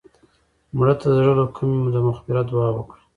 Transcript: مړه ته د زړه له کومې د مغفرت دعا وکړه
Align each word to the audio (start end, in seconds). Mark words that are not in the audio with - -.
مړه 0.77 0.93
ته 0.99 1.05
د 1.09 1.13
زړه 1.17 1.33
له 1.39 1.45
کومې 1.55 1.77
د 1.93 1.97
مغفرت 2.07 2.45
دعا 2.51 2.69
وکړه 2.73 3.01